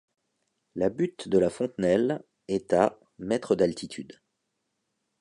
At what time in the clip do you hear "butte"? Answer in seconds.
0.89-1.29